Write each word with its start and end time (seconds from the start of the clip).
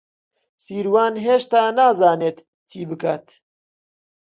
سیروان 0.63 1.13
هێشتا 1.25 1.63
نازانێت 1.79 2.37
چی 2.69 2.81
بکات. 2.89 3.25